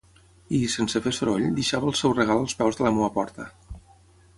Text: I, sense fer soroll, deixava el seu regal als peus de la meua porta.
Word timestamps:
I, 0.59 0.61
sense 0.75 1.01
fer 1.07 1.13
soroll, 1.17 1.47
deixava 1.59 1.91
el 1.93 2.01
seu 2.01 2.17
regal 2.23 2.45
als 2.47 2.59
peus 2.63 2.81
de 2.81 2.89
la 2.89 2.95
meua 2.99 3.15
porta. 3.23 3.51